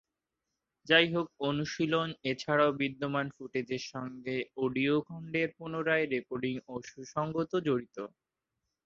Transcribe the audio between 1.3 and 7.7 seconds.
অনুশীলন এছাড়াও বিদ্যমান ফুটেজ সঙ্গে অডিও খন্ডের পুনরায় রেকর্ডিং ও সুসংগত